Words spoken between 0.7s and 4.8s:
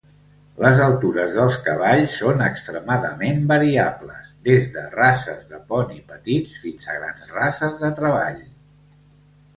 altures dels cavalls són extremadament variables, des